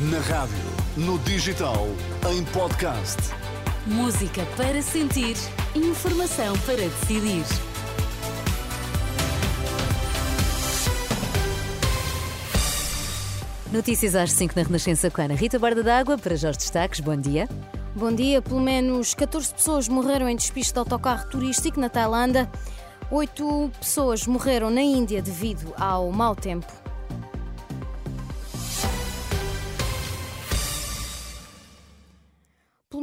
Na 0.00 0.20
rádio, 0.20 0.54
no 0.96 1.18
digital, 1.18 1.88
em 2.30 2.44
podcast. 2.52 3.16
Música 3.84 4.46
para 4.56 4.80
sentir, 4.80 5.34
informação 5.74 6.56
para 6.60 6.76
decidir. 6.76 7.42
Notícias 13.72 14.14
às 14.14 14.30
5 14.30 14.54
na 14.54 14.62
Renascença 14.62 15.10
com 15.10 15.20
a 15.20 15.24
Ana 15.24 15.34
Rita 15.34 15.58
Borda 15.58 15.82
d'Água 15.82 16.16
para 16.16 16.36
Jorge 16.36 16.58
Destaques. 16.60 17.00
Bom 17.00 17.16
dia. 17.16 17.48
Bom 17.96 18.12
dia. 18.12 18.40
Pelo 18.40 18.60
menos 18.60 19.14
14 19.14 19.52
pessoas 19.52 19.88
morreram 19.88 20.28
em 20.28 20.36
despiste 20.36 20.74
de 20.74 20.78
autocarro 20.78 21.28
turístico 21.28 21.80
na 21.80 21.88
Tailândia. 21.88 22.48
Oito 23.10 23.68
pessoas 23.80 24.28
morreram 24.28 24.70
na 24.70 24.80
Índia 24.80 25.20
devido 25.20 25.74
ao 25.76 26.12
mau 26.12 26.36
tempo. 26.36 26.87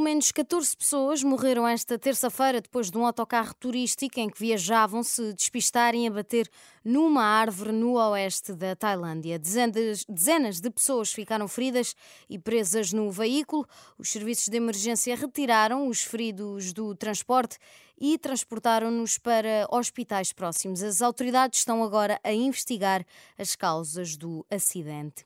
Menos 0.05 0.31
14 0.31 0.77
pessoas 0.77 1.23
morreram 1.23 1.67
esta 1.67 1.97
terça-feira 1.97 2.61
depois 2.61 2.91
de 2.91 2.97
um 2.97 3.07
autocarro 3.07 3.55
turístico 3.55 4.19
em 4.19 4.29
que 4.29 4.39
viajavam 4.39 5.01
se 5.01 5.33
despistarem 5.33 6.07
a 6.07 6.11
bater 6.11 6.47
numa 6.83 7.23
árvore 7.23 7.71
no 7.71 7.93
oeste 7.93 8.53
da 8.53 8.75
Tailândia. 8.75 9.39
Dezenas, 9.39 10.61
de 10.61 10.69
pessoas 10.69 11.11
ficaram 11.11 11.47
feridas 11.47 11.95
e 12.29 12.37
presas 12.37 12.93
no 12.93 13.09
veículo. 13.09 13.67
Os 13.97 14.11
serviços 14.11 14.47
de 14.47 14.57
emergência 14.57 15.15
retiraram 15.15 15.87
os 15.87 16.03
feridos 16.03 16.71
do 16.71 16.93
transporte 16.93 17.57
e 17.99 18.15
transportaram-nos 18.19 19.17
para 19.17 19.65
hospitais 19.71 20.31
próximos. 20.31 20.83
As 20.83 21.01
autoridades 21.01 21.61
estão 21.61 21.83
agora 21.83 22.19
a 22.23 22.31
investigar 22.31 23.03
as 23.39 23.55
causas 23.55 24.15
do 24.15 24.45
acidente. 24.51 25.25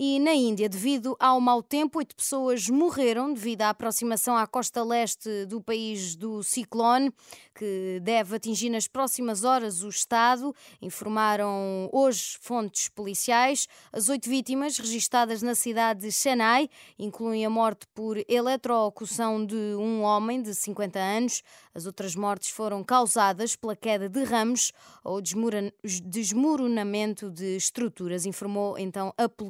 E 0.00 0.20
na 0.20 0.32
Índia, 0.32 0.68
devido 0.68 1.16
ao 1.18 1.40
mau 1.40 1.60
tempo, 1.60 1.98
oito 1.98 2.14
pessoas 2.14 2.68
morreram 2.68 3.32
devido 3.32 3.62
à 3.62 3.70
aproximação 3.70 4.36
à 4.36 4.46
costa 4.46 4.84
leste 4.84 5.44
do 5.46 5.60
país 5.60 6.14
do 6.14 6.40
ciclone, 6.40 7.12
que 7.52 7.98
deve 8.00 8.36
atingir 8.36 8.70
nas 8.70 8.86
próximas 8.86 9.42
horas 9.42 9.82
o 9.82 9.88
estado, 9.88 10.54
informaram 10.80 11.90
hoje 11.92 12.38
fontes 12.40 12.88
policiais. 12.88 13.66
As 13.92 14.08
oito 14.08 14.30
vítimas 14.30 14.78
registadas 14.78 15.42
na 15.42 15.56
cidade 15.56 16.02
de 16.02 16.12
Chennai 16.12 16.70
incluem 16.96 17.44
a 17.44 17.50
morte 17.50 17.84
por 17.92 18.24
eletrocução 18.28 19.44
de 19.44 19.56
um 19.56 20.02
homem 20.02 20.40
de 20.40 20.54
50 20.54 20.96
anos. 20.96 21.42
As 21.74 21.86
outras 21.86 22.14
mortes 22.14 22.50
foram 22.50 22.84
causadas 22.84 23.56
pela 23.56 23.74
queda 23.74 24.08
de 24.08 24.22
ramos 24.22 24.72
ou 25.02 25.20
desmoronamento 25.20 27.32
de 27.32 27.56
estruturas, 27.56 28.24
informou 28.24 28.78
então 28.78 29.12
a 29.18 29.28
polícia. 29.28 29.47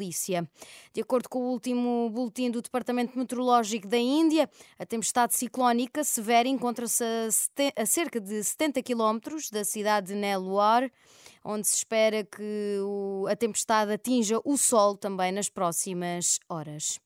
De 0.92 1.00
acordo 1.00 1.28
com 1.28 1.38
o 1.40 1.50
último 1.50 2.10
boletim 2.10 2.50
do 2.50 2.62
Departamento 2.62 3.18
Meteorológico 3.18 3.88
da 3.88 3.98
Índia, 3.98 4.48
a 4.78 4.86
tempestade 4.86 5.34
ciclónica 5.34 6.04
severa 6.04 6.48
encontra-se 6.48 7.04
a 7.76 7.86
cerca 7.86 8.20
de 8.20 8.42
70 8.42 8.82
quilómetros 8.82 9.50
da 9.50 9.64
cidade 9.64 10.08
de 10.08 10.14
Nelore, 10.14 10.92
onde 11.44 11.66
se 11.66 11.76
espera 11.76 12.24
que 12.24 12.78
a 13.30 13.36
tempestade 13.36 13.92
atinja 13.92 14.40
o 14.44 14.56
sol 14.56 14.96
também 14.96 15.32
nas 15.32 15.48
próximas 15.48 16.38
horas. 16.48 17.00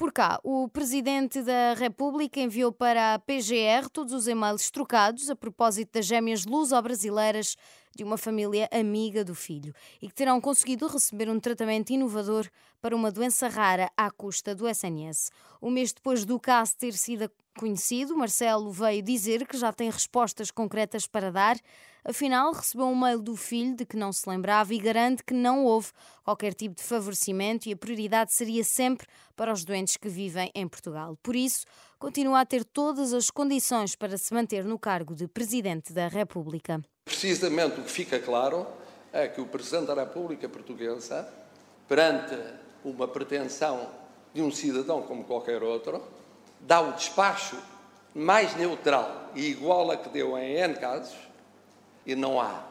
Por 0.00 0.12
cá, 0.14 0.40
o 0.42 0.66
Presidente 0.66 1.42
da 1.42 1.74
República 1.74 2.40
enviou 2.40 2.72
para 2.72 3.12
a 3.12 3.18
PGR 3.18 3.86
todos 3.92 4.14
os 4.14 4.26
e-mails 4.26 4.70
trocados 4.70 5.28
a 5.28 5.36
propósito 5.36 5.92
das 5.92 6.06
gêmeas 6.06 6.46
luso-brasileiras 6.46 7.54
de 7.94 8.04
uma 8.04 8.16
família 8.16 8.68
amiga 8.72 9.24
do 9.24 9.34
filho 9.34 9.74
e 10.00 10.08
que 10.08 10.14
terão 10.14 10.40
conseguido 10.40 10.86
receber 10.86 11.28
um 11.28 11.40
tratamento 11.40 11.90
inovador 11.90 12.48
para 12.80 12.96
uma 12.96 13.10
doença 13.10 13.48
rara 13.48 13.90
à 13.96 14.10
custa 14.10 14.54
do 14.54 14.68
SNS. 14.68 15.30
Um 15.60 15.70
mês 15.70 15.92
depois 15.92 16.24
do 16.24 16.38
caso 16.38 16.76
ter 16.76 16.92
sido 16.92 17.30
conhecido, 17.58 18.16
Marcelo 18.16 18.70
veio 18.70 19.02
dizer 19.02 19.46
que 19.46 19.56
já 19.56 19.72
tem 19.72 19.90
respostas 19.90 20.50
concretas 20.50 21.06
para 21.06 21.30
dar. 21.30 21.56
Afinal, 22.02 22.52
recebeu 22.52 22.86
um 22.86 22.96
mail 22.96 23.20
do 23.20 23.36
filho 23.36 23.76
de 23.76 23.84
que 23.84 23.96
não 23.96 24.12
se 24.12 24.26
lembrava 24.28 24.72
e 24.72 24.78
garante 24.78 25.22
que 25.22 25.34
não 25.34 25.64
houve 25.64 25.88
qualquer 26.24 26.54
tipo 26.54 26.74
de 26.74 26.82
favorecimento 26.82 27.68
e 27.68 27.72
a 27.72 27.76
prioridade 27.76 28.32
seria 28.32 28.64
sempre 28.64 29.06
para 29.36 29.52
os 29.52 29.64
doentes 29.64 29.98
que 29.98 30.08
vivem 30.08 30.50
em 30.54 30.66
Portugal. 30.66 31.18
Por 31.22 31.36
isso, 31.36 31.66
continua 32.00 32.40
a 32.40 32.46
ter 32.46 32.64
todas 32.64 33.12
as 33.12 33.30
condições 33.30 33.94
para 33.94 34.16
se 34.16 34.32
manter 34.32 34.64
no 34.64 34.78
cargo 34.78 35.14
de 35.14 35.28
Presidente 35.28 35.92
da 35.92 36.08
República. 36.08 36.80
Precisamente 37.04 37.78
o 37.78 37.84
que 37.84 37.90
fica 37.90 38.18
claro 38.18 38.66
é 39.12 39.28
que 39.28 39.38
o 39.38 39.46
Presidente 39.46 39.88
da 39.88 39.94
República 39.94 40.48
Portuguesa, 40.48 41.28
perante 41.86 42.34
uma 42.82 43.06
pretensão 43.06 43.90
de 44.32 44.40
um 44.40 44.50
cidadão 44.50 45.02
como 45.02 45.24
qualquer 45.24 45.62
outro, 45.62 46.02
dá 46.58 46.80
o 46.80 46.92
despacho 46.92 47.58
mais 48.14 48.56
neutral 48.56 49.30
e 49.34 49.48
igual 49.48 49.90
a 49.90 49.98
que 49.98 50.08
deu 50.08 50.38
em 50.38 50.54
N 50.54 50.76
casos, 50.76 51.18
e 52.06 52.14
não 52.14 52.40
há 52.40 52.64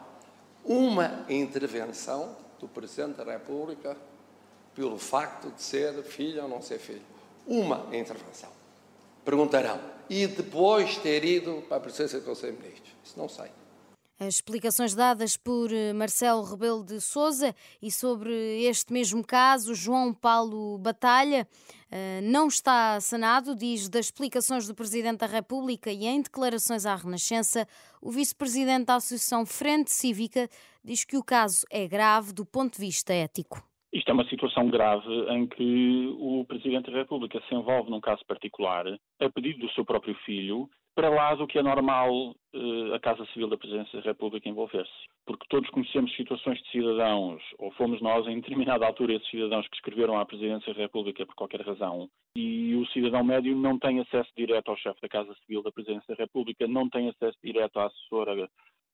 uma 0.64 1.24
intervenção 1.28 2.36
do 2.58 2.66
Presidente 2.66 3.18
da 3.18 3.32
República 3.32 3.96
pelo 4.74 4.98
facto 4.98 5.52
de 5.52 5.62
ser 5.62 6.02
filho 6.02 6.42
ou 6.42 6.48
não 6.48 6.60
ser 6.60 6.80
filho. 6.80 7.02
Uma 7.46 7.86
intervenção. 7.92 8.59
Perguntarão, 9.24 9.80
e 10.08 10.26
depois 10.26 10.96
ter 10.96 11.24
ido 11.24 11.62
para 11.68 11.76
a 11.76 11.80
presença 11.80 12.18
do 12.18 12.24
Conselho 12.24 12.56
de 12.56 12.62
Ministros? 12.62 12.92
Isso 13.04 13.18
não 13.18 13.28
sei. 13.28 13.50
As 14.18 14.34
explicações 14.34 14.94
dadas 14.94 15.38
por 15.38 15.72
eh, 15.72 15.94
Marcelo 15.94 16.42
Rebelo 16.42 16.84
de 16.84 17.00
Souza 17.00 17.54
e 17.80 17.90
sobre 17.90 18.30
este 18.64 18.92
mesmo 18.92 19.24
caso, 19.24 19.74
João 19.74 20.12
Paulo 20.12 20.76
Batalha 20.76 21.48
eh, 21.90 22.20
não 22.22 22.48
está 22.48 23.00
sanado, 23.00 23.56
diz 23.56 23.88
das 23.88 24.06
explicações 24.06 24.66
do 24.66 24.74
Presidente 24.74 25.20
da 25.20 25.26
República 25.26 25.90
e 25.90 26.06
em 26.06 26.20
declarações 26.20 26.84
à 26.84 26.94
Renascença, 26.96 27.66
o 27.98 28.10
Vice-Presidente 28.10 28.84
da 28.84 28.96
Associação 28.96 29.46
Frente 29.46 29.90
Cívica 29.90 30.50
diz 30.84 31.02
que 31.02 31.16
o 31.16 31.24
caso 31.24 31.64
é 31.70 31.88
grave 31.88 32.34
do 32.34 32.44
ponto 32.44 32.74
de 32.74 32.80
vista 32.80 33.14
ético. 33.14 33.69
Isto 33.92 34.10
é 34.10 34.14
uma 34.14 34.28
situação 34.28 34.68
grave 34.68 35.08
em 35.30 35.46
que 35.48 36.14
o 36.18 36.44
Presidente 36.44 36.90
da 36.90 36.98
República 36.98 37.42
se 37.48 37.54
envolve 37.54 37.90
num 37.90 38.00
caso 38.00 38.24
particular, 38.24 38.86
a 39.20 39.30
pedido 39.30 39.66
do 39.66 39.72
seu 39.72 39.84
próprio 39.84 40.14
filho, 40.24 40.68
para 40.94 41.08
lá 41.08 41.34
do 41.34 41.46
que 41.46 41.58
é 41.58 41.62
normal 41.62 42.12
uh, 42.30 42.94
a 42.94 43.00
Casa 43.00 43.24
Civil 43.26 43.48
da 43.48 43.56
Presidência 43.56 43.98
da 43.98 44.04
República 44.04 44.48
envolver-se. 44.48 44.90
Porque 45.24 45.46
todos 45.48 45.70
conhecemos 45.70 46.14
situações 46.14 46.60
de 46.62 46.70
cidadãos, 46.70 47.42
ou 47.58 47.70
fomos 47.72 48.00
nós 48.00 48.26
em 48.26 48.40
determinada 48.40 48.86
altura 48.86 49.14
esses 49.14 49.30
cidadãos 49.30 49.66
que 49.68 49.76
escreveram 49.76 50.18
à 50.18 50.26
Presidência 50.26 50.72
da 50.74 50.80
República 50.80 51.26
por 51.26 51.34
qualquer 51.34 51.62
razão, 51.62 52.08
e 52.36 52.74
o 52.74 52.86
cidadão 52.88 53.24
médio 53.24 53.56
não 53.56 53.78
tem 53.78 54.00
acesso 54.00 54.30
direto 54.36 54.68
ao 54.68 54.76
chefe 54.76 55.00
da 55.00 55.08
Casa 55.08 55.34
Civil 55.40 55.62
da 55.62 55.72
Presidência 55.72 56.14
da 56.14 56.22
República, 56.22 56.68
não 56.68 56.88
tem 56.88 57.08
acesso 57.08 57.38
direto 57.42 57.78
à 57.78 57.86
assessora 57.86 58.48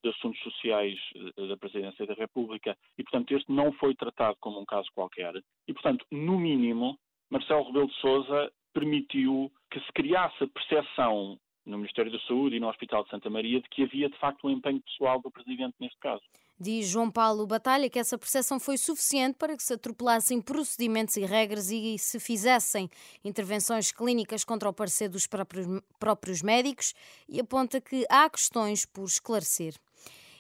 de 0.06 0.16
Assuntos 0.16 0.40
Sociais 0.40 0.98
eh, 1.14 1.46
da 1.48 1.56
Presidência 1.56 2.06
da 2.06 2.14
República, 2.14 2.76
e 2.96 3.02
portanto 3.02 3.34
este 3.34 3.50
não 3.50 3.72
foi 3.72 3.94
tratado 3.94 4.36
como 4.40 4.60
um 4.60 4.64
caso 4.64 4.88
qualquer. 4.94 5.34
E 5.66 5.72
portanto, 5.72 6.06
no 6.10 6.38
mínimo, 6.38 6.96
Marcelo 7.30 7.64
Rebelo 7.64 7.88
de 7.88 8.00
Sousa 8.00 8.52
permitiu 8.72 9.50
que 9.70 9.80
se 9.80 9.92
criasse 9.92 10.44
a 10.44 10.46
percepção 10.46 11.38
no 11.64 11.78
Ministério 11.78 12.12
da 12.12 12.20
Saúde 12.20 12.56
e 12.56 12.60
no 12.60 12.68
Hospital 12.68 13.02
de 13.02 13.10
Santa 13.10 13.28
Maria 13.28 13.60
de 13.60 13.68
que 13.68 13.82
havia 13.82 14.08
de 14.08 14.16
facto 14.18 14.46
um 14.46 14.50
empenho 14.50 14.80
pessoal 14.82 15.20
do 15.20 15.30
Presidente 15.30 15.74
neste 15.80 15.98
caso. 15.98 16.22
Diz 16.58 16.88
João 16.88 17.10
Paulo 17.10 17.46
Batalha 17.46 17.90
que 17.90 17.98
essa 17.98 18.16
percepção 18.16 18.58
foi 18.58 18.78
suficiente 18.78 19.36
para 19.36 19.56
que 19.56 19.62
se 19.62 19.74
atropelassem 19.74 20.40
procedimentos 20.40 21.16
e 21.16 21.24
regras 21.26 21.70
e 21.70 21.98
se 21.98 22.18
fizessem 22.20 22.88
intervenções 23.24 23.92
clínicas 23.92 24.44
contra 24.44 24.68
o 24.68 24.72
parecer 24.72 25.08
dos 25.08 25.26
próprios, 25.26 25.66
próprios 25.98 26.42
médicos 26.42 26.94
e 27.28 27.40
aponta 27.40 27.80
que 27.80 28.06
há 28.08 28.30
questões 28.30 28.86
por 28.86 29.04
esclarecer. 29.04 29.74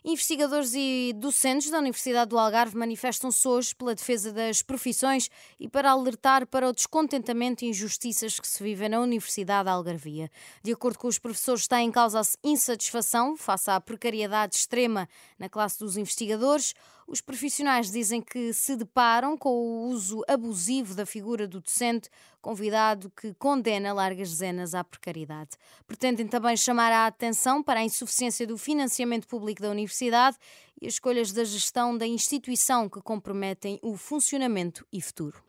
Investigadores 0.08 0.72
e 0.72 1.12
docentes 1.16 1.68
da 1.68 1.80
Universidade 1.80 2.30
do 2.30 2.38
Algarve 2.38 2.76
manifestam-se 2.76 3.48
hoje 3.48 3.74
pela 3.74 3.92
defesa 3.92 4.32
das 4.32 4.62
profissões 4.62 5.28
e 5.58 5.68
para 5.68 5.90
alertar 5.90 6.46
para 6.46 6.68
o 6.68 6.72
descontentamento 6.72 7.64
e 7.64 7.70
injustiças 7.70 8.38
que 8.38 8.46
se 8.46 8.62
vivem 8.62 8.88
na 8.88 9.00
Universidade 9.00 9.68
Algarvia. 9.68 10.30
De 10.62 10.70
acordo 10.70 10.96
com 10.96 11.08
os 11.08 11.18
professores, 11.18 11.62
está 11.62 11.82
em 11.82 11.90
causa 11.90 12.20
a 12.20 12.24
insatisfação 12.44 13.36
face 13.36 13.68
à 13.68 13.80
precariedade 13.80 14.54
extrema 14.54 15.08
na 15.40 15.48
classe 15.48 15.80
dos 15.80 15.96
investigadores. 15.96 16.72
Os 17.06 17.20
profissionais 17.20 17.92
dizem 17.92 18.20
que 18.20 18.52
se 18.52 18.74
deparam 18.74 19.38
com 19.38 19.50
o 19.50 19.86
uso 19.86 20.24
abusivo 20.26 20.92
da 20.92 21.06
figura 21.06 21.46
do 21.46 21.60
docente, 21.60 22.10
convidado 22.42 23.10
que 23.10 23.32
condena 23.34 23.92
largas 23.92 24.30
dezenas 24.30 24.74
à 24.74 24.82
precariedade. 24.82 25.50
Pretendem 25.86 26.26
também 26.26 26.56
chamar 26.56 26.90
a 26.90 27.06
atenção 27.06 27.62
para 27.62 27.78
a 27.78 27.84
insuficiência 27.84 28.44
do 28.44 28.58
financiamento 28.58 29.28
público 29.28 29.62
da 29.62 29.70
universidade 29.70 30.36
e 30.80 30.86
as 30.88 30.94
escolhas 30.94 31.32
da 31.32 31.44
gestão 31.44 31.96
da 31.96 32.06
instituição 32.06 32.88
que 32.88 33.00
comprometem 33.00 33.78
o 33.82 33.96
funcionamento 33.96 34.84
e 34.92 35.00
futuro. 35.00 35.40